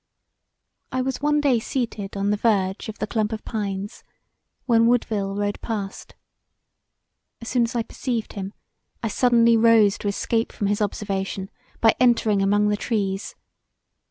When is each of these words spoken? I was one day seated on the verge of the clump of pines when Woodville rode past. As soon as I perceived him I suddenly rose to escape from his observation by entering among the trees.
I 0.91 1.01
was 1.03 1.21
one 1.21 1.41
day 1.41 1.59
seated 1.59 2.17
on 2.17 2.31
the 2.31 2.35
verge 2.35 2.89
of 2.89 2.97
the 2.97 3.05
clump 3.05 3.31
of 3.31 3.45
pines 3.45 4.03
when 4.65 4.87
Woodville 4.87 5.35
rode 5.35 5.61
past. 5.61 6.15
As 7.39 7.49
soon 7.49 7.65
as 7.65 7.75
I 7.75 7.83
perceived 7.83 8.33
him 8.33 8.53
I 9.03 9.09
suddenly 9.09 9.55
rose 9.55 9.99
to 9.99 10.07
escape 10.07 10.51
from 10.51 10.65
his 10.65 10.81
observation 10.81 11.51
by 11.81 11.93
entering 11.99 12.41
among 12.41 12.69
the 12.69 12.77
trees. 12.77 13.35